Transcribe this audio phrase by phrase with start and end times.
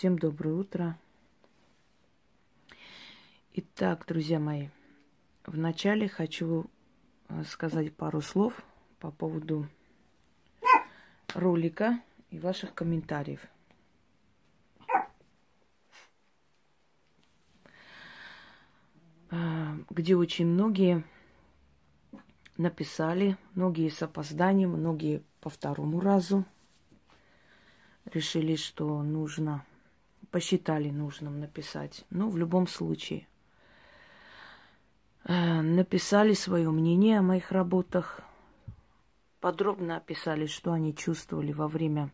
[0.00, 0.98] Всем доброе утро.
[3.52, 4.68] Итак, друзья мои,
[5.44, 6.70] вначале хочу
[7.28, 8.62] э, сказать пару слов
[8.98, 9.68] по поводу
[11.34, 12.00] ролика
[12.30, 13.46] и ваших комментариев.
[19.30, 21.04] Э, где очень многие
[22.56, 26.46] написали, многие с опозданием, многие по второму разу
[28.06, 29.62] решили, что нужно,
[30.30, 32.04] посчитали нужным написать.
[32.10, 33.26] Но в любом случае,
[35.24, 38.20] э, написали свое мнение о моих работах,
[39.40, 42.10] подробно описали, что они чувствовали во время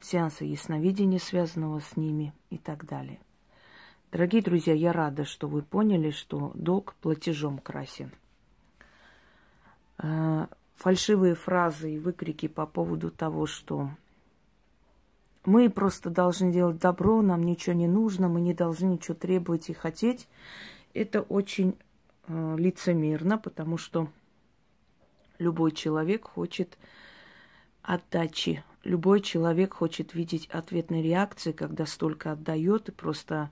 [0.00, 3.20] сеанса ясновидения, связанного с ними и так далее.
[4.12, 8.12] Дорогие друзья, я рада, что вы поняли, что долг платежом красен.
[9.98, 13.90] Э, фальшивые фразы и выкрики по поводу того, что
[15.44, 19.74] мы просто должны делать добро, нам ничего не нужно, мы не должны ничего требовать и
[19.74, 20.26] хотеть.
[20.94, 21.76] Это очень
[22.26, 24.08] э, лицемерно, потому что
[25.38, 26.78] любой человек хочет
[27.82, 28.64] отдачи.
[28.84, 33.50] Любой человек хочет видеть ответные реакции, когда столько отдает и просто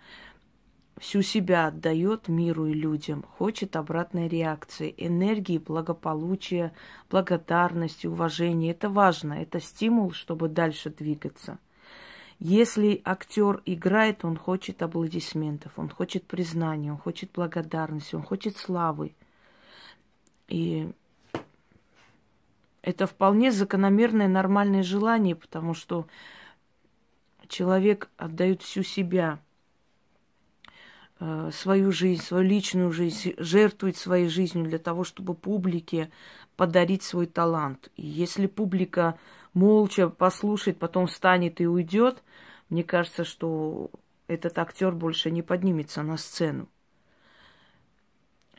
[0.99, 6.73] всю себя отдает миру и людям, хочет обратной реакции, энергии, благополучия,
[7.11, 8.71] благодарности, уважения.
[8.71, 11.59] Это важно, это стимул, чтобы дальше двигаться–
[12.45, 19.15] если актер играет, он хочет аплодисментов, он хочет признания, он хочет благодарности, он хочет славы.
[20.49, 20.91] И
[22.83, 26.09] это вполне закономерное нормальное желание, потому что
[27.47, 29.39] человек отдает всю себя,
[31.21, 36.11] э, свою жизнь, свою личную жизнь, жертвует своей жизнью для того, чтобы публике
[36.57, 37.93] подарить свой талант.
[37.95, 39.17] И если публика
[39.55, 42.23] молча послушает, потом встанет и уйдет,
[42.69, 43.91] мне кажется, что
[44.27, 46.69] этот актер больше не поднимется на сцену.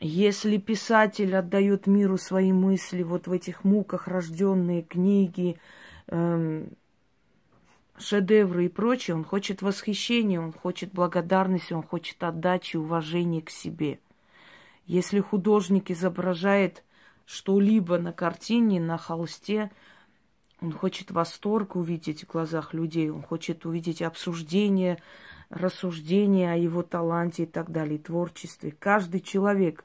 [0.00, 5.56] Если писатель отдает миру свои мысли вот в этих муках рожденные книги,
[6.08, 6.68] эм,
[7.96, 14.00] шедевры и прочее, он хочет восхищения, он хочет благодарности, он хочет отдачи, уважения к себе.
[14.86, 16.84] Если художник изображает
[17.24, 19.70] что-либо на картине, на холсте,
[20.64, 24.98] он хочет восторг увидеть в глазах людей, он хочет увидеть обсуждение,
[25.50, 28.74] рассуждение о его таланте и так далее, творчестве.
[28.78, 29.84] Каждый человек,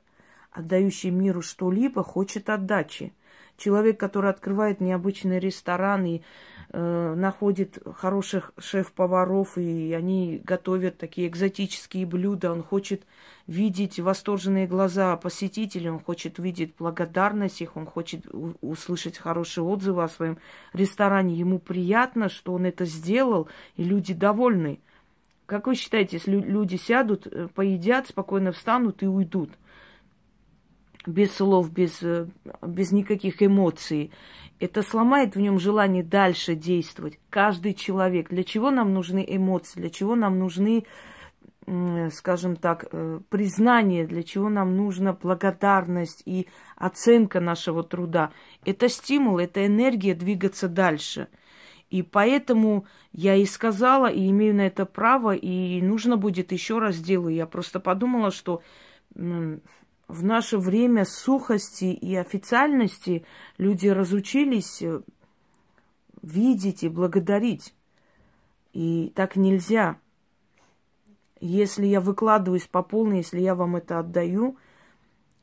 [0.52, 3.12] отдающий миру что-либо, хочет отдачи.
[3.58, 6.22] Человек, который открывает необычный ресторан и
[6.72, 13.04] находит хороших шеф-поваров, и они готовят такие экзотические блюда, он хочет
[13.48, 18.28] видеть восторженные глаза посетителей, он хочет видеть благодарность их, он хочет
[18.62, 20.38] услышать хорошие отзывы о своем
[20.74, 21.36] ресторане.
[21.36, 24.80] Ему приятно, что он это сделал, и люди довольны.
[25.48, 29.50] Как вы считаете, если люди сядут, э, поедят, спокойно встанут и уйдут–
[31.10, 32.28] без слов, без, э,
[32.62, 34.12] без никаких эмоций.
[34.60, 37.20] Это сломает в нем желание дальше действовать.
[37.30, 38.30] Каждый человек.
[38.30, 39.80] Для чего нам нужны эмоции?
[39.80, 40.86] Для чего нам нужны,
[42.12, 44.06] скажем так, э, признание?
[44.06, 48.32] Для чего нам нужна благодарность и оценка нашего труда?
[48.66, 51.28] Это стимул, это энергия двигаться дальше.
[51.90, 56.96] И поэтому я и сказала, и имею на это право, и нужно будет еще раз
[56.96, 57.34] сделаю.
[57.34, 58.62] Я просто подумала, что
[60.10, 63.26] в наше время сухости и официальности
[63.60, 65.02] люди разучились э,
[66.24, 67.76] видеть и благодарить.
[68.74, 69.98] И так нельзя.
[71.40, 74.58] Если я выкладываюсь по полной, если я вам это отдаю,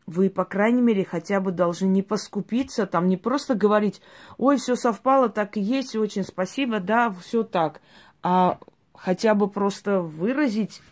[0.04, 4.02] вы, по крайней мере, хотя бы должны не поскупиться, там не просто говорить,
[4.36, 7.80] ой, все совпало, так и есть, очень спасибо, да, все так,
[8.22, 8.58] а
[8.94, 10.82] хотя бы просто выразить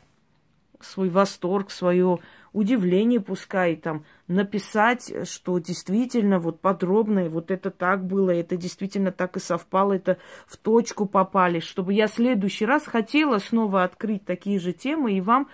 [0.80, 2.20] свой восторг, свое
[2.54, 9.37] удивление пускай там написать, что действительно вот подробно, вот это так было, это действительно так
[9.37, 10.16] и совпало, это
[10.47, 15.20] в точку попали, чтобы я в следующий раз хотела снова открыть такие же темы и
[15.20, 15.49] вам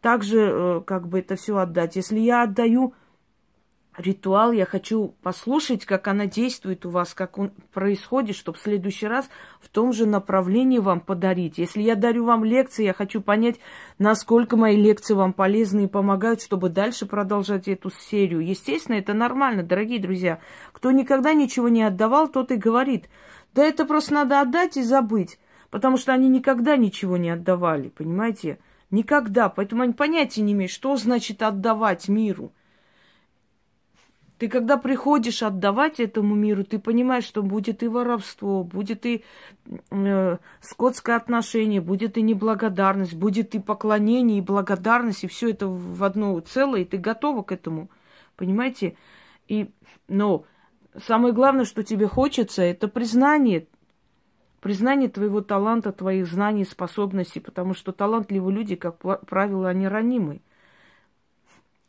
[0.00, 1.96] также э, как бы это все отдать.
[1.96, 2.94] Если я отдаю
[3.98, 9.06] ритуал, я хочу послушать, как она действует у вас, как он происходит, чтобы в следующий
[9.06, 9.28] раз
[9.60, 11.58] в том же направлении вам подарить.
[11.58, 13.56] Если я дарю вам лекции, я хочу понять,
[13.98, 18.40] насколько мои лекции вам полезны и помогают, чтобы дальше продолжать эту серию.
[18.40, 20.40] Естественно, это нормально, дорогие друзья.
[20.72, 23.08] Кто никогда ничего не отдавал, тот и говорит,
[23.54, 25.38] да это просто надо отдать и забыть,
[25.70, 28.58] потому что они никогда ничего не отдавали, понимаете?
[28.90, 29.48] Никогда.
[29.48, 32.52] Поэтому они понятия не имеют, что значит отдавать миру.
[34.38, 39.24] Ты когда приходишь отдавать этому миру, ты понимаешь, что будет и воровство, будет и
[39.90, 46.04] э, скотское отношение, будет и неблагодарность, будет и поклонение, и благодарность, и все это в
[46.04, 47.88] одно целое, и ты готова к этому.
[48.36, 48.96] Понимаете?
[49.48, 49.70] И,
[50.06, 50.44] но
[51.06, 53.66] самое главное, что тебе хочется, это признание.
[54.60, 60.40] Признание твоего таланта, твоих знаний, способностей, потому что талантливые люди, как правило, они ранимы.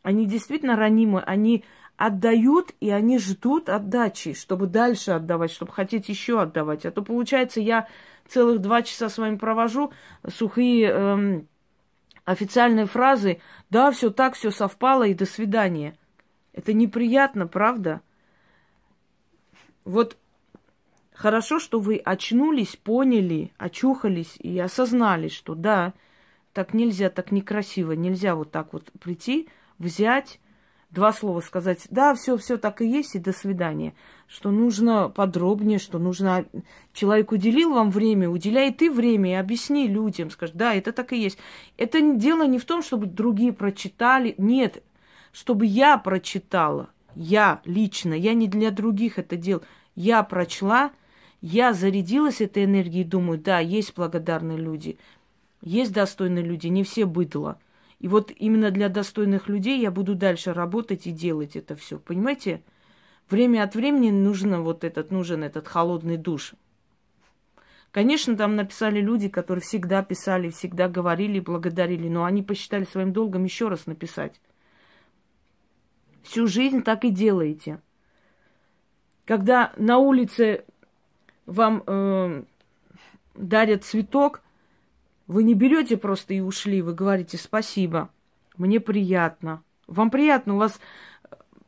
[0.03, 1.65] Они действительно ранимы, они
[1.97, 6.85] отдают, и они ждут отдачи, чтобы дальше отдавать, чтобы хотеть еще отдавать.
[6.85, 7.88] А то получается, я
[8.27, 9.91] целых два часа с вами провожу,
[10.29, 11.47] сухие эм,
[12.23, 13.41] официальные фразы,
[13.71, 15.97] да, все так, все совпало, и до свидания.
[16.53, 18.01] Это неприятно, правда?
[19.83, 20.17] Вот
[21.13, 25.93] хорошо, что вы очнулись, поняли, очухались и осознали, что да,
[26.53, 30.39] так нельзя, так некрасиво, нельзя вот так вот прийти, взять,
[30.89, 33.94] два слова сказать, да, все, все так и есть, и до свидания.
[34.28, 36.45] Что нужно подробнее, что нужно...
[36.94, 41.22] Человек уделил вам время, уделяй ты время и объясни людям, скажи, да, это так и
[41.22, 41.38] есть.
[41.78, 44.84] Это дело не в том, чтобы другие прочитали, нет,
[45.31, 49.63] чтобы я прочитала, я лично, я не для других это делал.
[49.95, 50.92] Я прочла,
[51.42, 54.98] я зарядилась этой энергией, думаю, да, есть благодарные люди,
[55.62, 57.60] есть достойные люди, не все быдло.
[57.99, 61.97] И вот именно для достойных людей я буду дальше работать и делать это все.
[61.97, 62.61] Понимаете?
[63.29, 66.53] Время от времени нужно вот этот, нужен этот холодный душ.
[67.91, 73.44] Конечно, там написали люди, которые всегда писали, всегда говорили, благодарили, но они посчитали своим долгом
[73.44, 74.39] еще раз написать.
[76.21, 77.81] Всю жизнь так и делаете.
[79.25, 80.63] Когда на улице
[81.45, 82.43] вам э,
[83.35, 84.41] дарят цветок,
[85.27, 88.09] вы не берете просто и ушли, вы говорите спасибо,
[88.57, 89.62] мне приятно.
[89.88, 90.79] Вам приятно, у вас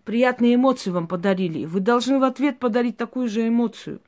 [0.03, 1.65] приятные эмоции вам подарили.
[1.65, 4.01] Вы должны в ответ подарить такую же эмоцию,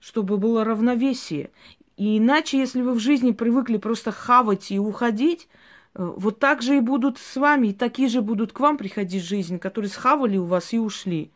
[0.00, 1.50] чтобы было равновесие.
[1.96, 5.48] И иначе, если вы в жизни привыкли просто хавать и уходить,
[5.94, 9.22] э, вот так же и будут с вами, и такие же будут к вам приходить
[9.22, 11.30] в жизнь, которые схавали у вас и ушли.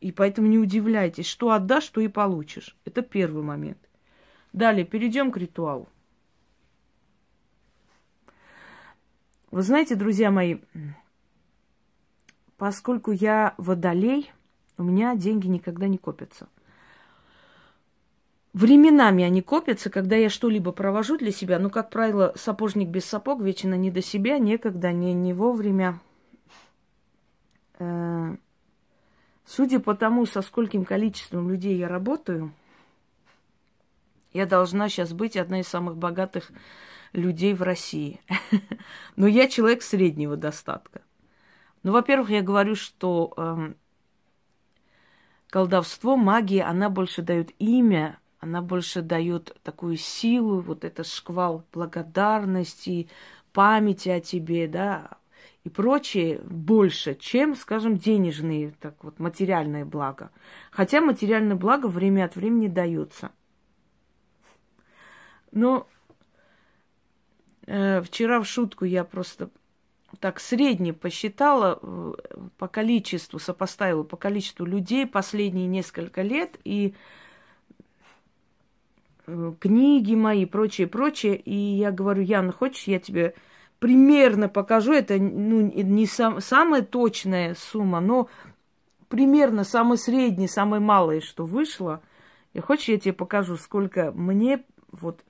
[0.00, 2.76] И поэтому не удивляйтесь, что отдашь, что и получишь.
[2.84, 3.78] Это первый момент.
[4.52, 5.88] Далее перейдем к ритуалу.
[9.50, 10.58] Вы знаете, друзья мои,
[12.58, 14.30] поскольку я водолей,
[14.76, 16.48] у меня деньги никогда не копятся.
[18.52, 21.58] Временами они копятся, когда я что-либо провожу для себя.
[21.58, 26.00] Ну, как правило, сапожник без сапог вечно не до себя, некогда, не, не вовремя.
[27.78, 28.36] Э,
[29.46, 32.52] судя по тому, со скольким количеством людей я работаю,
[34.32, 36.50] я должна сейчас быть одна из самых богатых
[37.12, 38.20] людей в России.
[39.16, 41.02] Но я человек среднего достатка.
[41.82, 43.72] Ну, во-первых, я говорю, что э,
[45.50, 53.08] колдовство, магия, она больше дает имя, она больше дает такую силу, вот это шквал благодарности,
[53.52, 55.18] памяти о тебе, да,
[55.64, 60.30] и прочее больше, чем, скажем, денежные, так вот, материальное благо.
[60.70, 63.32] Хотя материальное благо время от времени дается.
[65.50, 65.88] Но
[67.68, 69.50] вчера в шутку я просто
[70.20, 72.12] так средне посчитала э,
[72.56, 76.94] по количеству, сопоставила по количеству людей последние несколько лет и
[79.26, 81.36] э, книги мои, прочее, прочее.
[81.36, 83.34] И я говорю, Яна, хочешь, я тебе
[83.78, 88.28] примерно покажу, это ну, не сам, самая точная сумма, но
[89.08, 92.00] примерно самое среднее, самое малое, что вышло.
[92.54, 95.22] И хочешь, я тебе покажу, сколько мне вот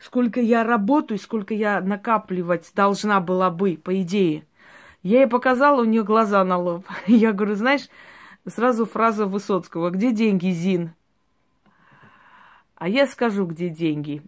[0.00, 4.44] сколько я работаю, сколько я накапливать должна была бы, по идее.
[5.02, 6.86] Я ей показала, у нее глаза на лоб.
[7.06, 7.88] Я говорю, знаешь,
[8.46, 10.92] сразу фраза Высоцкого, где деньги, Зин?
[12.76, 14.22] А я скажу, где деньги.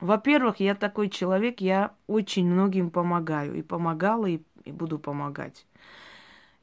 [0.00, 3.56] Во-первых, я такой человек, я очень многим помогаю.
[3.56, 5.66] И помогала, и, и буду помогать.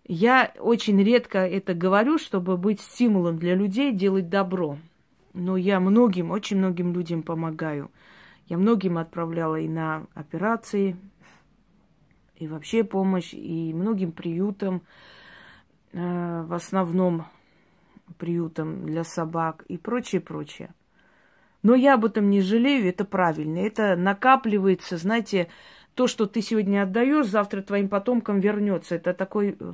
[0.07, 4.77] Я очень редко это говорю, чтобы быть стимулом для людей делать добро.
[5.35, 7.91] Но я многим, очень многим людям помогаю.
[8.47, 10.95] Я многим отправляла и на операции,
[12.37, 14.81] и вообще помощь, и многим приютам,
[15.91, 17.25] э, в основном
[18.17, 20.73] приютам для собак и прочее, прочее.
[21.63, 23.57] Но я об этом не жалею, это правильно.
[23.57, 25.49] Это накапливается, знаете,
[25.95, 28.95] то, что ты сегодня отдаешь, завтра твоим потомкам вернется.
[28.95, 29.73] Это такой э,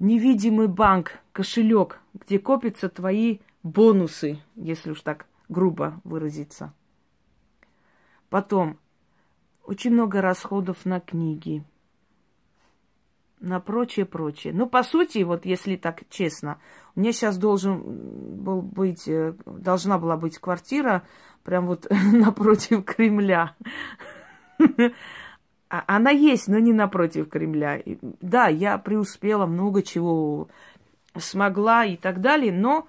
[0.00, 6.72] невидимый банк, кошелек, где копятся твои бонусы, если уж так грубо выразиться.
[8.28, 8.78] Потом
[9.64, 11.64] очень много расходов на книги.
[13.38, 14.52] на прочее, прочее.
[14.54, 16.58] Ну, по сути, вот если так честно,
[16.94, 17.82] меня сейчас должен
[18.42, 21.02] был быть, э, должна была быть квартира
[21.44, 23.54] прям вот напротив Кремля.
[25.68, 27.82] А, она есть, но не напротив Кремля.
[28.20, 30.48] Да, я преуспела, много чего
[31.16, 32.86] смогла и так далее, но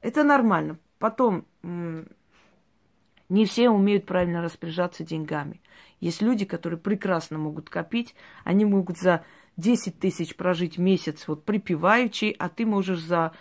[0.00, 0.78] это нормально.
[0.98, 5.60] Потом, не все умеют правильно распоряжаться деньгами.
[6.00, 8.14] Есть люди, которые прекрасно могут копить,
[8.44, 9.24] они могут за
[9.56, 13.32] 10 тысяч прожить месяц вот припеваючи, а ты можешь за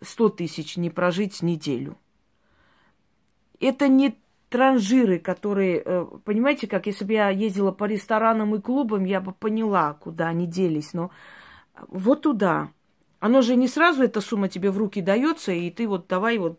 [0.00, 1.96] 100 э, тысяч не прожить неделю.
[3.60, 9.04] Это не транжиры, которые, э, понимаете, как если бы я ездила по ресторанам и клубам,
[9.04, 11.10] я бы поняла, куда они делись, но
[11.88, 12.70] вот туда.
[13.20, 16.58] Оно же не сразу эта сумма тебе в руки дается, и ты вот давай вот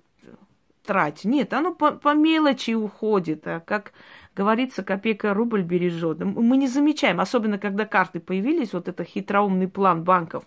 [0.85, 1.25] трать.
[1.25, 3.93] Нет, оно по, по мелочи уходит, а как
[4.35, 6.19] говорится, копейка рубль бережет.
[6.19, 10.45] Мы не замечаем, особенно когда карты появились, вот это хитроумный план банков.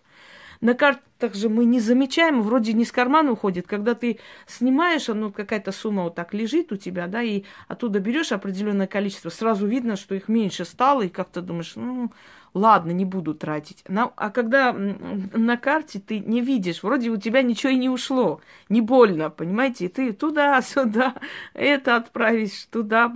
[0.60, 3.66] На картах же мы не замечаем, вроде не с кармана уходит.
[3.66, 8.32] Когда ты снимаешь, ну, какая-то сумма вот так лежит у тебя, да, и оттуда берешь
[8.32, 12.12] определенное количество, сразу видно, что их меньше стало, и как-то думаешь, ну,
[12.54, 13.84] ладно, не буду тратить.
[13.88, 18.40] На, а когда на карте ты не видишь, вроде у тебя ничего и не ушло,
[18.68, 21.16] не больно, понимаете, и ты туда-сюда,
[21.54, 23.12] это отправишь, туда,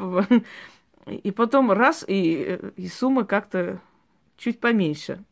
[1.07, 3.81] и потом раз, и, и сумма как-то
[4.37, 5.25] чуть поменьше.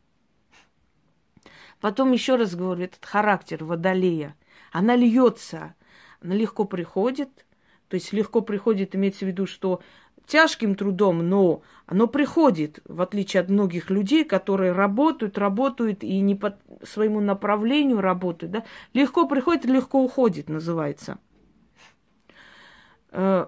[1.79, 4.35] Потом еще раз говорю, этот характер водолея,
[4.71, 5.75] она льется,
[6.21, 7.45] она легко приходит,
[7.87, 9.81] то есть легко приходит, имеется в виду, что
[10.27, 16.35] тяжким трудом, но оно приходит, в отличие от многих людей, которые работают, работают и не
[16.35, 18.51] по своему направлению работают.
[18.51, 18.63] Да?
[18.93, 21.17] Легко приходит, легко уходит, называется.
[23.11, 23.47] Э,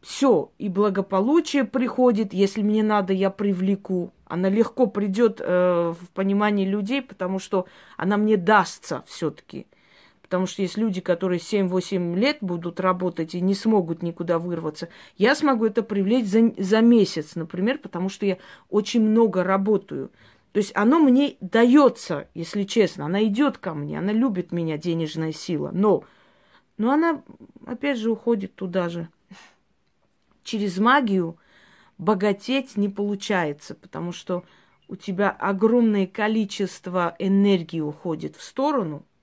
[0.00, 4.12] Все, и благополучие приходит, если мне надо, я привлеку.
[4.26, 9.66] Она легко придет э, в понимании людей, потому что она мне дастся все-таки.
[10.26, 14.88] Потому что есть люди, которые 7-8 лет будут работать и не смогут никуда вырваться.
[15.16, 20.10] Я смогу это привлечь за, за месяц, например, потому что я очень много работаю.
[20.50, 23.06] То есть оно мне дается, если честно.
[23.06, 25.70] Она идет ко мне, она любит меня, денежная сила.
[25.72, 26.02] Но,
[26.76, 27.22] но она,
[27.64, 29.08] опять же, уходит туда же.
[30.42, 31.38] Через магию
[31.98, 34.42] богатеть не получается, потому что
[34.88, 39.04] у тебя огромное количество энергии уходит в сторону–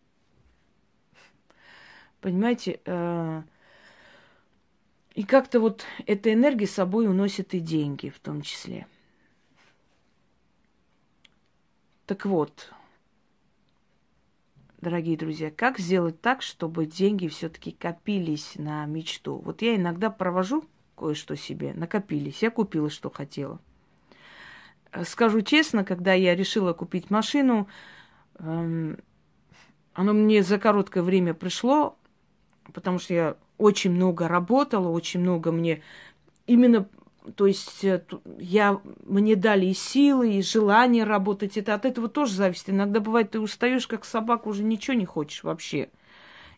[2.24, 2.80] Понимаете?
[2.86, 3.44] Э,
[5.13, 8.88] и как-то вот эта энергия с собой уносит и деньги в том числе.
[12.06, 12.72] Так вот,
[14.80, 19.42] дорогие друзья, как сделать так, чтобы деньги все-таки копились на мечту?
[19.44, 20.63] Вот я иногда провожу
[20.96, 23.60] кое-что себе, накопились, я купила, что хотела.
[25.03, 27.68] Скажу честно, когда я решила купить машину,
[28.36, 28.98] эм,
[29.92, 31.98] оно мне за короткое время пришло,
[32.74, 35.82] потому что я очень много работала, очень много мне
[36.48, 36.88] именно,
[37.36, 38.03] то есть э,
[38.38, 41.58] я, мне дали и силы, и желание работать.
[41.58, 42.70] Это от этого тоже зависит.
[42.70, 45.89] Иногда бывает, ты устаешь, как собака, уже ничего не хочешь вообще.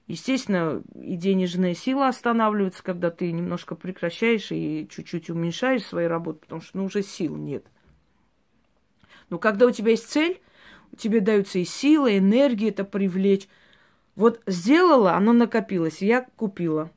[0.08, 6.62] Естественно, и денежная сила останавливается, когда ты немножко прекращаешь и чуть-чуть уменьшаешь свою работу, потому
[6.62, 7.66] что ну, уже сил нет.
[9.32, 10.42] Но когда у тебя есть цель,
[10.96, 13.48] тебе даются и сила, и энергия это привлечь.
[14.16, 16.90] Вот сделала, оно накопилось, я купила.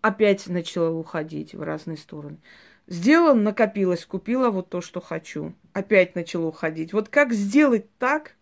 [0.00, 2.38] Опять начала уходить в разные стороны.
[2.86, 5.54] Сделала, накопилось, купила вот то, что хочу.
[5.72, 6.92] Опять начала уходить.
[6.92, 8.36] Вот как сделать так,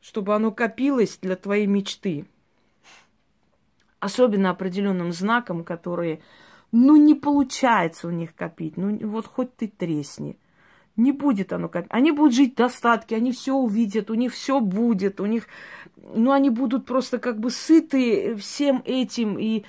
[0.00, 2.26] чтобы оно копилось для твоей мечты?
[3.98, 6.20] Особенно определенным знаком, которые,
[6.72, 8.78] ну, не получается у них копить.
[8.78, 10.38] Ну, вот хоть ты тресни.
[10.96, 11.90] Не будет оно копить.
[11.92, 15.46] Они будут жить в достатке, они все увидят, у них все будет, у них
[16.02, 19.64] ну, они будут просто как бы сыты всем этим и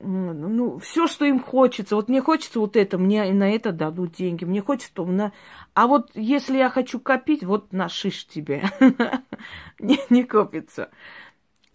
[0.00, 1.96] ну, все, что им хочется.
[1.96, 4.44] Вот мне хочется вот это, мне на это дадут деньги.
[4.44, 5.32] Мне хочется то на...
[5.74, 8.64] А вот если я хочу копить, вот на шиш тебе.
[9.80, 10.90] не, копится.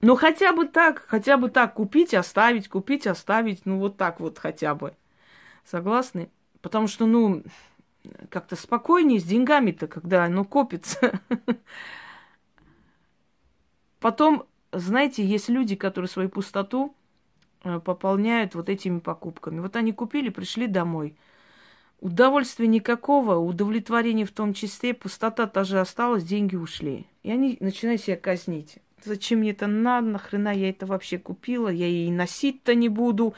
[0.01, 4.37] Ну, хотя бы так, хотя бы так, купить, оставить, купить, оставить, ну, вот так вот
[4.37, 4.95] хотя бы.
[5.65, 6.29] Согласны?
[6.61, 7.43] Потому что, ну,
[8.29, 11.19] как-то спокойнее с деньгами-то, когда оно копится.
[13.99, 16.95] Потом, знаете, есть люди, которые свою пустоту
[17.63, 19.59] э, пополняют вот этими покупками.
[19.59, 21.15] Вот они купили, пришли домой.
[21.99, 27.07] Удовольствия никакого, удовлетворения в том числе, пустота тоже осталась, деньги ушли.
[27.23, 28.77] И они начинают себя казнить.
[29.03, 33.33] Зачем мне это надо, нахрена я это вообще купила, я и носить-то не буду,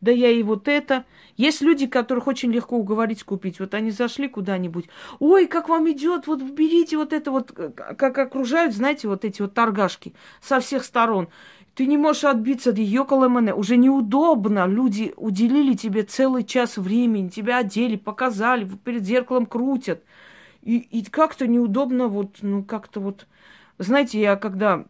[0.00, 1.04] да я и вот это.
[1.36, 3.60] Есть люди, которых очень легко уговорить купить.
[3.60, 4.86] Вот они зашли куда-нибудь,
[5.18, 9.54] ой, как вам идет, вот берите вот это вот, как окружают, знаете, вот эти вот
[9.54, 11.28] торгашки со всех сторон.
[11.74, 13.52] Ты не можешь отбиться от ее коломене.
[13.52, 14.64] Уже неудобно.
[14.66, 20.04] Люди уделили тебе целый час времени, тебя одели, показали, перед зеркалом крутят.
[20.62, 23.26] И, и как-то неудобно, вот, ну, как-то вот...
[23.78, 24.84] Знаете, я когда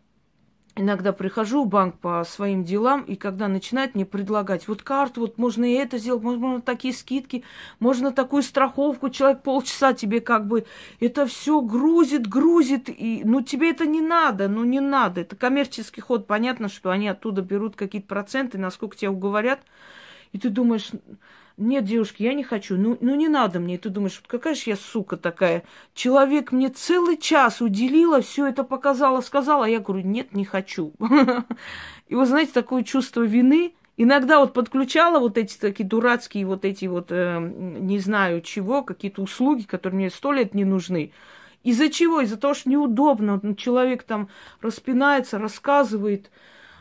[0.77, 5.39] иногда прихожу в банк по своим делам, и когда начинают мне предлагать, вот карту, вот
[5.39, 7.45] можно и это сделать, можно такие скидки,
[7.79, 10.67] можно такую страховку, человек полчаса тебе как бы
[11.01, 16.01] это все грузит, грузит, и ну тебе это не надо, ну не надо, это коммерческий
[16.01, 19.61] ход, понятно, что они оттуда берут какие-то проценты, насколько тебя уговорят,
[20.33, 20.91] и ты думаешь,
[21.57, 22.77] нет, девушки, я не хочу.
[22.77, 23.77] Ну, ну не надо мне.
[23.77, 25.63] И ты думаешь, вот какая же я сука такая.
[25.95, 30.93] Человек мне целый час уделила, все это показала, сказала, а я говорю, нет, не хочу.
[32.09, 36.87] И вы знаете, такое чувство вины, Иногда вот подключала вот эти такие дурацкие вот эти
[36.87, 41.13] вот, э, не знаю чего, какие-то услуги, которые мне сто лет не нужны.
[41.63, 42.21] Из-за чего?
[42.21, 43.41] Из-за того, что неудобно.
[43.41, 44.29] Вот человек там
[44.61, 46.33] распинается, рассказывает.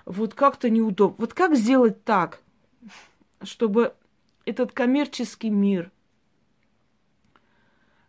[0.05, 1.15] Вот как-то неудобно.
[1.19, 2.41] Вот как сделать так,
[3.43, 3.93] чтобы
[4.45, 5.91] этот коммерческий мир,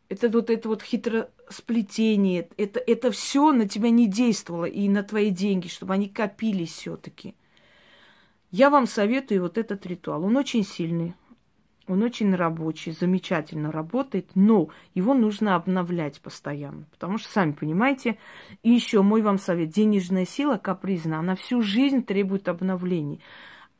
[0.08, 5.30] это вот это вот хитросплетение, это, это все на тебя не действовало и на твои
[5.30, 7.34] деньги, чтобы они копились все-таки.
[8.50, 10.24] Я вам советую вот этот ритуал.
[10.24, 11.14] Он очень сильный,
[11.88, 16.86] он очень рабочий, замечательно работает, но его нужно обновлять постоянно.
[16.92, 18.16] Потому что, сами понимаете,
[18.62, 23.20] и еще мой вам совет, денежная сила капризна, она всю жизнь требует обновлений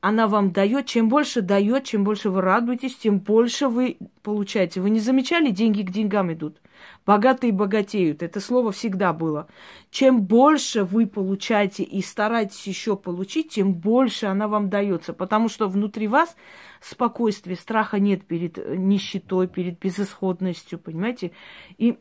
[0.05, 4.83] она вам дает, чем больше дает, чем больше вы радуетесь, тем больше вы получаете.
[4.83, 6.61] Вы не замечали, деньги к деньгам идут.
[7.07, 8.23] Богатые богатеют.
[8.23, 9.49] Это слово всегда было.
[9.91, 15.15] Чем больше вы получаете и стараетесь еще получить, тем больше она вам дается.
[15.15, 16.37] Потому что внутри вас
[16.83, 21.33] спокойствие, страха нет перед нищетой, перед безысходностью, понимаете?
[21.79, 21.99] И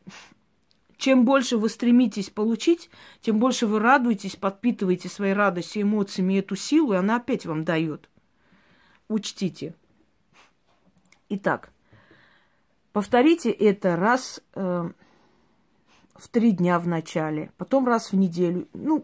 [1.04, 6.94] чем больше вы стремитесь получить, тем больше вы радуетесь, подпитываете своей радостью, эмоциями эту силу,
[6.94, 8.10] и она опять вам дает.
[9.10, 9.76] Учтите.
[11.28, 11.74] Итак,
[12.94, 14.92] повторите это раз э,
[16.16, 18.70] в три дня в начале, потом раз в неделю.
[18.72, 19.04] Ну,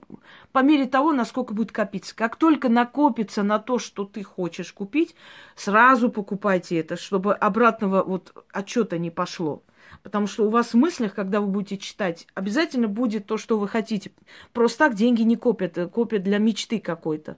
[0.53, 2.15] по мере того, насколько будет копиться.
[2.15, 5.15] Как только накопится на то, что ты хочешь купить,
[5.57, 9.63] сразу покупайте это, чтобы обратного вот отчета не пошло.
[10.03, 13.67] Потому что у вас в мыслях, когда вы будете читать, обязательно будет то, что вы
[13.67, 14.11] хотите.
[14.53, 17.37] Просто так деньги не копят, э, копят для мечты какой-то.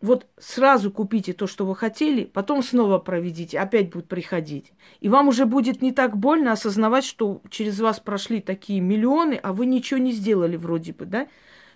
[0.00, 4.72] Вот сразу купите то, что вы хотели, потом снова проведите, опять будет приходить.
[5.00, 9.52] И вам уже будет не так больно осознавать, что через вас прошли такие миллионы, а
[9.52, 11.26] вы ничего не сделали вроде бы, да?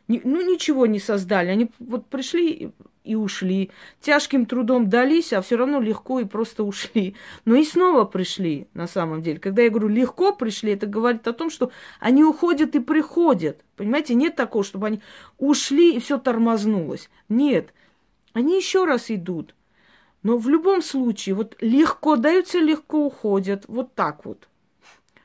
[0.07, 1.49] ну, ничего не создали.
[1.49, 2.73] Они вот пришли
[3.05, 3.71] и ушли.
[4.01, 7.17] Тяжким трудом дались, а все равно легко и просто ушли.
[7.45, 9.38] Но и снова пришли, на самом деле.
[9.38, 13.65] Когда я говорю легко пришли, это говорит о том, что они уходят и приходят.
[13.77, 15.01] Понимаете, нет такого, чтобы они
[15.38, 17.11] ушли и все тормознулось.
[17.29, 17.73] Нет,
[18.33, 19.55] они еще раз идут.
[20.23, 23.65] Но в любом случае, вот легко даются, легко уходят.
[23.67, 24.49] Вот так вот.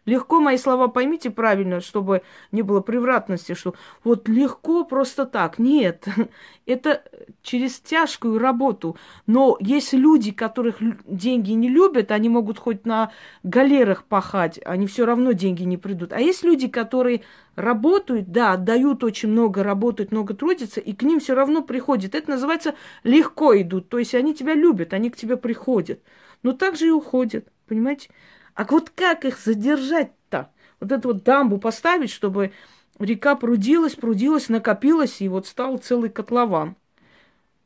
[0.08, 2.22] Легко мои слова поймите правильно, чтобы
[2.54, 5.60] не было превратности, что вот легко просто так.
[5.60, 6.06] Нет,
[6.66, 7.04] это
[7.44, 8.96] через тяжкую работу.
[9.26, 13.12] Но есть люди, которых деньги не любят, они могут хоть на
[13.44, 16.14] галерах пахать, они все равно деньги не придут.
[16.14, 17.24] А есть люди, которые
[17.58, 22.16] работают, да, отдают очень много, работают много, трудятся, и к ним все равно приходит.
[22.16, 23.90] Это называется легко идут.
[23.90, 26.00] То есть они тебя любят, они к тебе приходят.
[26.44, 28.10] Но также и уходят, понимаете?
[28.58, 30.50] А вот как их задержать-то?
[30.80, 32.52] Вот эту вот дамбу поставить, чтобы
[32.98, 36.76] река прудилась, прудилась, накопилась, и вот стал целый котлован.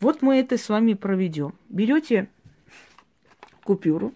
[0.02, 1.54] Вот мы это с вами проведем.
[1.70, 2.28] Берете
[3.64, 4.14] купюру,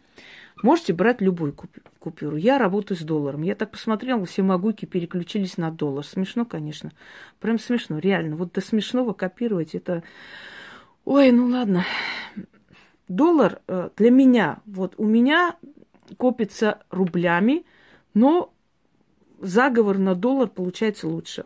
[0.63, 1.55] можете брать любую
[1.99, 2.35] купюру.
[2.35, 3.43] Я работаю с долларом.
[3.43, 6.05] Я так посмотрела, все могуйки переключились на доллар.
[6.05, 6.91] Смешно, конечно.
[7.39, 8.35] Прям смешно, реально.
[8.35, 10.03] Вот до смешного копировать это...
[11.05, 11.85] Ой, ну ладно.
[13.07, 15.55] Доллар э, для меня, вот у меня
[16.17, 17.65] копится рублями,
[18.13, 18.53] но
[19.41, 21.45] заговор на доллар получается лучше.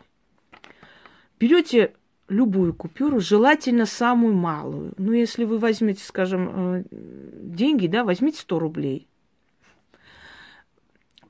[1.38, 1.94] Берете
[2.28, 4.92] любую купюру, желательно самую малую.
[4.96, 9.09] Ну, если вы возьмете, скажем, э, деньги, да, возьмите 100 рублей.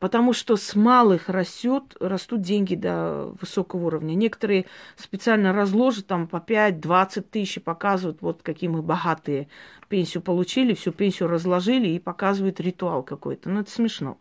[0.00, 4.14] Потому что с малых растет, растут деньги до высокого уровня.
[4.14, 4.64] Некоторые
[4.96, 9.48] специально разложат там по 5-20 тысяч, показывают, вот какие мы богатые.
[9.88, 13.50] Пенсию получили, всю пенсию разложили и показывают ритуал какой-то.
[13.50, 14.16] Ну, это смешно.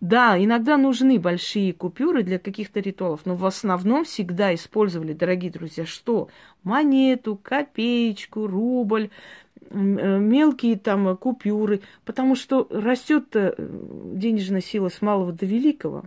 [0.00, 5.86] Да, иногда нужны большие купюры для каких-то ритуалов, но в основном всегда использовали, дорогие друзья,
[5.86, 6.28] что?
[6.62, 9.10] Монету, копеечку, рубль,
[9.70, 16.04] э, мелкие там купюры, потому что растет э, денежная сила с малого до великого.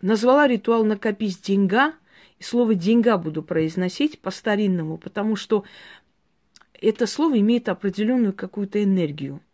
[0.00, 1.94] Назвала ритуал «накопись деньга»,
[2.40, 5.64] и слово «деньга» буду произносить по-старинному, потому что
[6.80, 9.40] это слово имеет определенную какую-то энергию–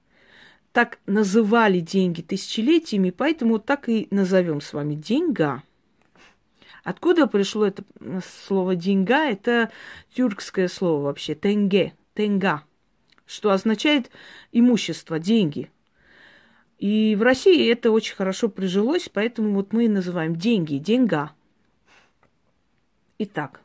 [0.78, 5.64] так называли деньги тысячелетиями, поэтому так и назовем с вами деньга.
[6.84, 7.82] Откуда пришло это
[8.46, 9.28] слово деньга?
[9.28, 9.72] Это
[10.14, 12.62] тюркское слово вообще, тенге, тенга,
[13.26, 14.12] что означает
[14.52, 15.68] имущество, деньги.
[16.78, 21.32] И в России это очень хорошо прижилось, поэтому вот мы и называем деньги, деньга.
[23.18, 23.62] Итак,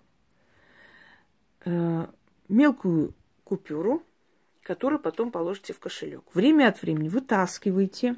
[1.66, 2.08] э,
[2.50, 4.02] мелкую купюру–
[4.64, 6.24] который потом положите в кошелек.
[6.34, 8.16] Время от времени вытаскивайте,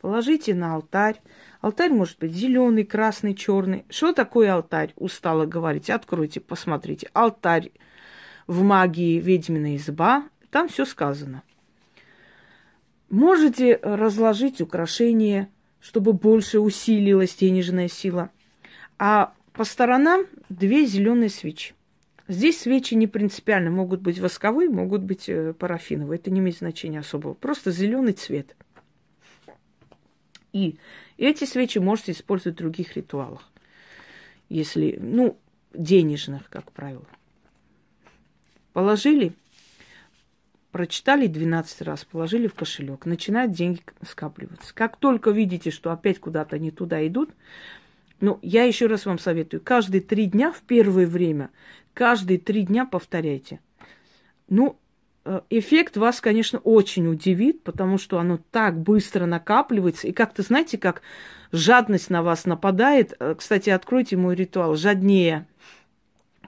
[0.00, 1.20] положите на алтарь.
[1.60, 3.84] Алтарь может быть зеленый, красный, черный.
[3.88, 4.92] Что такое алтарь?
[4.96, 5.88] Устало говорить.
[5.88, 7.08] Откройте, посмотрите.
[7.14, 7.70] Алтарь
[8.46, 10.28] в магии ведьмина изба.
[10.50, 11.42] Там все сказано.
[13.08, 15.48] Можете разложить украшения,
[15.80, 18.30] чтобы больше усилилась денежная сила.
[18.98, 21.74] А по сторонам две зеленые свечи.
[22.26, 23.70] Здесь свечи не принципиально.
[23.70, 26.18] Могут быть восковые, могут быть э, парафиновые.
[26.18, 27.34] Это не имеет значения особого.
[27.34, 28.56] Просто зеленый цвет.
[30.52, 30.78] И
[31.18, 33.50] эти свечи можете использовать в других ритуалах.
[34.48, 35.36] Если, ну,
[35.74, 37.06] денежных, как правило.
[38.72, 39.32] Положили,
[40.70, 43.04] прочитали 12 раз, положили в кошелек.
[43.04, 44.74] Начинают деньги скапливаться.
[44.74, 47.30] Как только видите, что опять куда-то не туда идут,
[48.20, 51.50] ну, я еще раз вам советую, каждые три дня в первое время
[51.94, 53.60] каждые три дня повторяйте.
[54.48, 54.76] Ну,
[55.24, 60.08] э, эффект вас, конечно, очень удивит, потому что оно так быстро накапливается.
[60.08, 61.00] И как-то, знаете, как
[61.52, 63.14] жадность на вас нападает.
[63.18, 65.46] Э, кстати, откройте мой ритуал «Жаднее»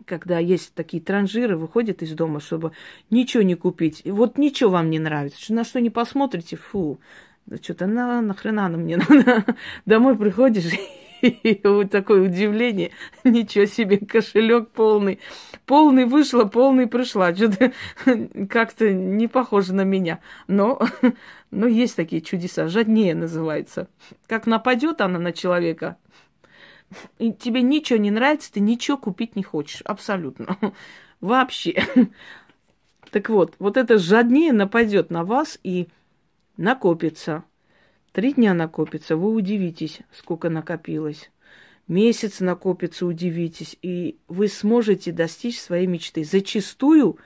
[0.04, 2.70] когда есть такие транжиры, выходят из дома, чтобы
[3.10, 4.02] ничего не купить.
[4.04, 5.52] И вот ничего вам не нравится.
[5.52, 7.00] На что не посмотрите, фу,
[7.60, 9.00] что-то на, нахрена на мне.
[9.86, 10.70] Домой приходишь
[11.22, 12.90] и вот такое удивление.
[13.24, 15.18] Ничего себе, кошелек полный.
[15.64, 17.34] Полный вышла, полный пришла.
[17.34, 17.72] Что-то
[18.48, 20.20] как-то не похоже на меня.
[20.46, 20.80] Но,
[21.50, 22.68] но есть такие чудеса.
[22.68, 23.88] Жаднее называется.
[24.26, 25.96] Как нападет она на человека,
[27.18, 29.82] и тебе ничего не нравится, ты ничего купить не хочешь.
[29.82, 30.56] Абсолютно.
[31.20, 31.84] Вообще.
[33.10, 35.88] Так вот, вот это жаднее нападет на вас и
[36.56, 37.44] накопится.
[38.16, 41.30] Три дня накопится, вы удивитесь, сколько накопилось.
[41.86, 46.24] Месяц накопится, удивитесь, и вы сможете достичь своей мечты.
[46.24, 47.18] Зачастую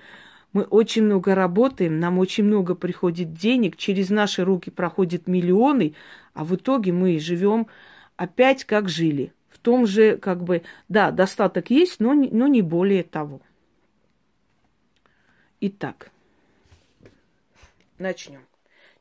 [0.53, 5.95] мы очень много работаем, нам очень много приходит денег, через наши руки проходят миллионы,
[6.35, 7.69] а в итоге мы живем
[8.17, 9.33] опять как жили.
[9.49, 13.43] В том же, как бы, да, достаток есть, но, но не более того.
[15.61, 16.11] Итак,
[17.97, 18.50] начнем.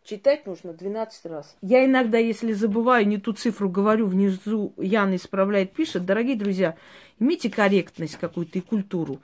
[0.10, 1.56] Читать нужно 12 раз.
[1.62, 6.04] Я иногда, если забываю, не ту цифру говорю, внизу Яна исправляет, пишет.
[6.04, 6.76] Дорогие друзья,
[7.19, 9.22] имейте корректность какую-то и культуру.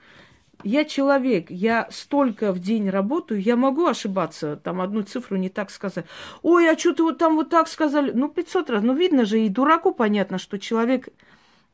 [0.62, 5.70] Я человек, я столько в день работаю, я могу ошибаться, там одну цифру не так
[5.70, 6.06] сказать.
[6.42, 8.12] Ой, а что-то вот там вот так сказали.
[8.12, 8.84] Ну, 500 раз.
[8.84, 11.08] Ну, видно же, и дураку понятно, что человек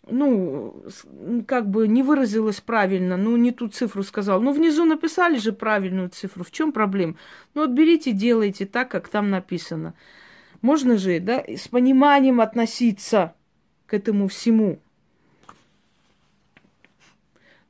[0.09, 0.85] ну,
[1.47, 4.41] как бы не выразилась правильно, ну, не ту цифру сказал.
[4.41, 6.43] Ну, внизу написали же правильную цифру.
[6.45, 7.17] В чем проблема?
[7.55, 9.95] Ну, вот берите, делайте так, как там написано.
[10.61, 13.35] Можно же, да, с пониманием относиться
[13.87, 14.81] к этому всему.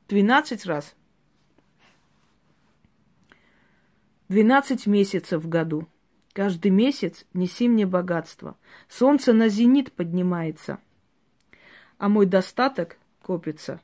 [0.09, 0.95] 12 раз.
[4.29, 5.87] 12 месяцев в году.
[6.33, 8.57] Каждый месяц неси мне богатство.
[8.89, 10.79] Солнце на зенит поднимается–
[12.03, 13.79] а мой достаток копится.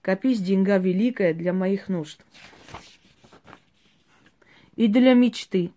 [0.00, 2.24] Копись, деньга великая для моих нужд.
[4.76, 5.72] И для мечты.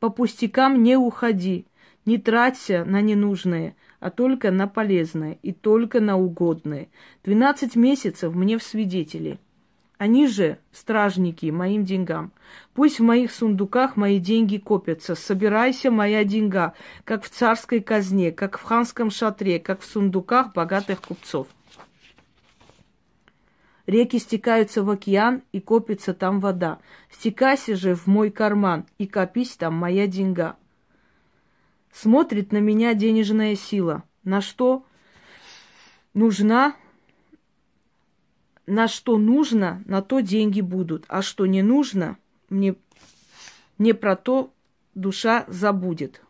[0.00, 1.68] По пустякам не уходи,
[2.04, 6.88] не траться на ненужное, а только на полезное и только на угодное.
[7.22, 9.38] Двенадцать месяцев мне в свидетели.
[9.98, 12.32] Они же стражники моим деньгам.
[12.74, 15.14] Пусть в моих сундуках мои деньги копятся.
[15.14, 21.00] Собирайся, моя деньга, как в царской казне, как в ханском шатре, как в сундуках богатых
[21.00, 21.46] купцов.
[23.86, 26.80] Реки стекаются в океан, и копится там вода.
[27.10, 30.56] Стекайся же в мой карман, и копись там моя деньга.
[31.92, 34.02] Смотрит на меня денежная сила.
[34.24, 34.84] На что
[36.14, 36.74] нужна,
[38.66, 41.04] на что нужно, на то деньги будут.
[41.08, 42.74] А что не нужно, мне,
[43.78, 44.52] мне про то
[44.94, 46.22] душа забудет.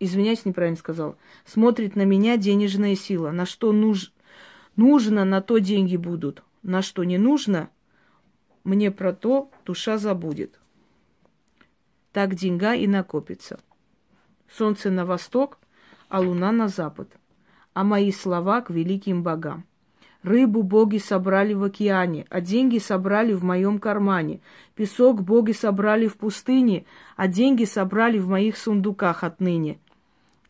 [0.00, 3.30] извиняюсь, неправильно сказал, смотрит на меня денежная сила.
[3.30, 4.12] На что нуж,
[4.76, 6.42] нужно, на то деньги будут.
[6.62, 7.70] На что не нужно,
[8.64, 10.58] мне про то душа забудет.
[12.12, 13.60] Так деньга и накопится.
[14.48, 15.58] Солнце на восток,
[16.08, 17.10] а луна на запад.
[17.72, 19.66] А мои слова к великим богам.
[20.24, 24.40] Рыбу боги собрали в океане, а деньги собрали в моем кармане.
[24.74, 29.78] Песок боги собрали в пустыне, а деньги собрали в моих сундуках отныне.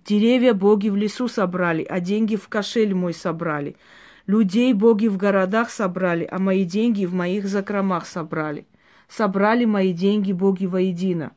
[0.07, 3.75] Деревья боги в лесу собрали, а деньги в кошель мой собрали.
[4.29, 8.67] Людей боги в городах собрали, а мои деньги в моих закромах собрали.
[9.09, 11.33] Собрали мои деньги боги воедино.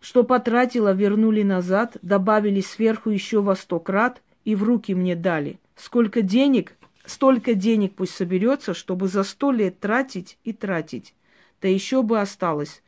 [0.00, 5.58] Что потратила, вернули назад, добавили сверху еще во сто крат и в руки мне дали.
[5.76, 11.14] Сколько денег, столько денег пусть соберется, чтобы за сто лет тратить и тратить.
[11.60, 12.82] Да еще бы осталось,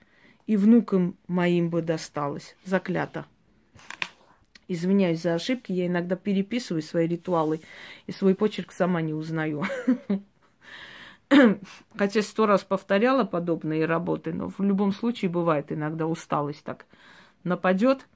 [0.47, 2.57] и внукам моим бы досталось.
[2.65, 3.27] Заклято.
[4.67, 7.61] Извиняюсь за ошибки, я иногда переписываю свои ритуалы,
[8.07, 9.65] и свой почерк сама не узнаю.
[11.97, 16.87] Хотя сто раз повторяла подобные работы, но в любом случае бывает иногда усталость так
[17.45, 18.07] нападет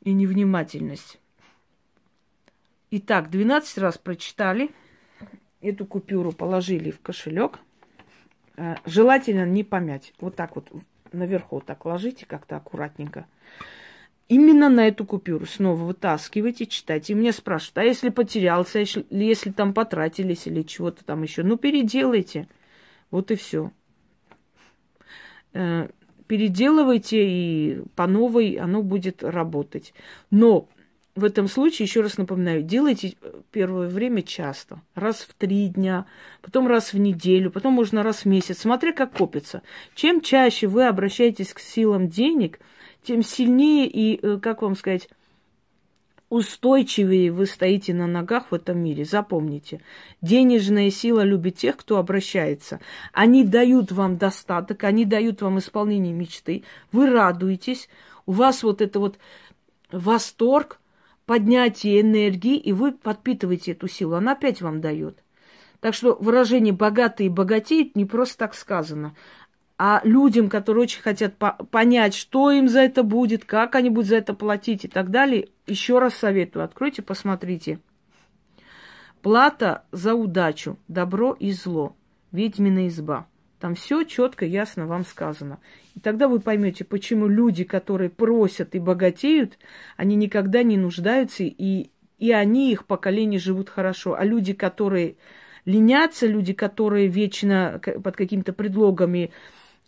[0.00, 1.18] и невнимательность.
[2.94, 4.70] Итак, 12 раз прочитали.
[5.62, 7.58] Эту купюру положили в кошелек.
[8.58, 10.12] Э, желательно не помять.
[10.20, 10.70] Вот так вот
[11.10, 13.26] наверху вот так ложите как-то аккуратненько.
[14.28, 17.14] Именно на эту купюру снова вытаскивайте, читайте.
[17.14, 21.56] И мне спрашивают, а если потерялся, если, если там потратились или чего-то там еще, ну
[21.56, 22.46] переделайте.
[23.10, 23.72] Вот и все.
[25.54, 25.88] Э,
[26.26, 29.94] переделывайте, и по новой оно будет работать.
[30.30, 30.68] Но
[31.14, 33.16] в этом случае, еще раз напоминаю, делайте
[33.50, 34.80] первое время часто.
[34.94, 36.06] Раз в три дня,
[36.40, 39.62] потом раз в неделю, потом можно раз в месяц, смотря как копится.
[39.94, 42.60] Чем чаще вы обращаетесь к силам денег,
[43.02, 45.10] тем сильнее и, э, как вам сказать,
[46.30, 49.04] устойчивее вы стоите на ногах в этом мире.
[49.04, 49.82] Запомните,
[50.22, 52.80] денежная сила любит тех, кто обращается.
[53.12, 56.64] Они дают вам достаток, они дают вам исполнение мечты.
[56.90, 57.90] Вы радуетесь,
[58.24, 59.18] у вас вот это вот
[59.90, 60.80] восторг,
[61.26, 64.14] поднятие энергии, и вы подпитываете эту силу.
[64.14, 65.22] Она опять вам дает.
[65.80, 69.14] Так что выражение «богатые богатеют» не просто так сказано.
[69.78, 74.08] А людям, которые очень хотят по- понять, что им за это будет, как они будут
[74.08, 77.80] за это платить и так далее, еще раз советую, откройте, посмотрите.
[79.22, 81.96] Плата за удачу, добро и зло,
[82.30, 83.26] ведьмина изба.
[83.62, 85.60] Там все четко, ясно вам сказано.
[85.94, 89.56] И тогда вы поймете, почему люди, которые просят и богатеют,
[89.96, 94.16] они никогда не нуждаются, и, и они, их поколение живут хорошо.
[94.18, 95.14] А люди, которые
[95.64, 99.30] ленятся, люди, которые вечно под какими-то предлогами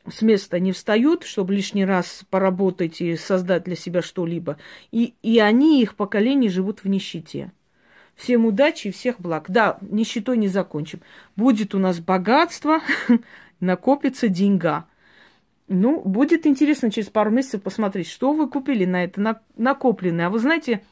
[0.08, 4.56] с места не встают, чтобы лишний раз поработать и создать для себя что-либо,
[4.92, 7.50] и, и они, их поколение, живут в нищете.
[8.14, 9.46] Всем удачи и всех благ.
[9.48, 11.00] Да, нищетой не закончим.
[11.34, 12.80] Будет у нас богатство,
[13.60, 14.86] накопится деньга.
[15.68, 20.26] Ну, будет интересно через пару месяцев посмотреть, что вы купили на это накопленное.
[20.26, 20.82] А вы знаете,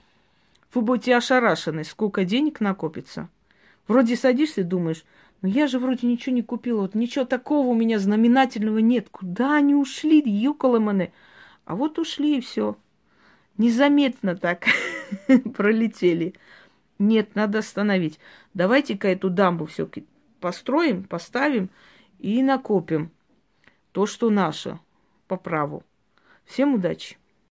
[0.72, 3.29] вы будете ошарашены, сколько денег накопится.
[3.87, 5.05] Вроде садишься и думаешь,
[5.42, 9.09] ну я же вроде ничего не купила, вот ничего такого у меня знаменательного нет.
[9.11, 11.12] Куда они ушли, юколоманы?
[11.64, 12.77] А вот ушли и все.
[13.59, 14.64] Незаметно так
[15.55, 16.35] пролетели.
[16.98, 18.18] Нет, надо остановить.
[18.55, 19.88] Давайте-ка эту дамбу все
[20.40, 21.68] построим, поставим
[22.22, 23.11] и накопим
[23.90, 24.78] то, что наше,
[25.26, 25.82] по праву.
[26.44, 27.18] Всем удачи!